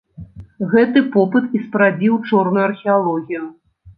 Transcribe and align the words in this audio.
Гэты 0.71 1.01
попыт 1.15 1.45
і 1.59 1.61
спарадзіў 1.65 2.17
чорную 2.31 2.65
археалогію. 2.71 3.45